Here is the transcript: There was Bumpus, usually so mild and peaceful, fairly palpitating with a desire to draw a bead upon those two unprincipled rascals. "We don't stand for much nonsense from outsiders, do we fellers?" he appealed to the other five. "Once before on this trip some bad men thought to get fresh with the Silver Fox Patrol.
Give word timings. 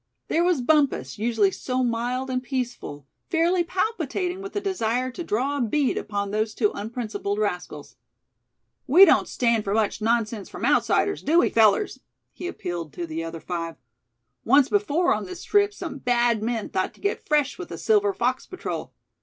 There 0.29 0.43
was 0.43 0.63
Bumpus, 0.63 1.19
usually 1.19 1.51
so 1.51 1.83
mild 1.83 2.31
and 2.31 2.41
peaceful, 2.41 3.05
fairly 3.29 3.63
palpitating 3.63 4.41
with 4.41 4.55
a 4.55 4.59
desire 4.59 5.11
to 5.11 5.23
draw 5.23 5.57
a 5.57 5.61
bead 5.61 5.95
upon 5.95 6.31
those 6.31 6.55
two 6.55 6.71
unprincipled 6.73 7.37
rascals. 7.37 7.97
"We 8.87 9.05
don't 9.05 9.27
stand 9.27 9.63
for 9.63 9.75
much 9.75 10.01
nonsense 10.01 10.49
from 10.49 10.65
outsiders, 10.65 11.21
do 11.21 11.37
we 11.39 11.51
fellers?" 11.51 11.99
he 12.33 12.47
appealed 12.47 12.93
to 12.93 13.05
the 13.05 13.23
other 13.23 13.39
five. 13.39 13.75
"Once 14.43 14.69
before 14.69 15.13
on 15.13 15.25
this 15.25 15.43
trip 15.43 15.71
some 15.71 15.99
bad 15.99 16.41
men 16.41 16.69
thought 16.69 16.95
to 16.95 16.99
get 16.99 17.27
fresh 17.27 17.59
with 17.59 17.69
the 17.69 17.77
Silver 17.77 18.11
Fox 18.11 18.47
Patrol. 18.47 18.91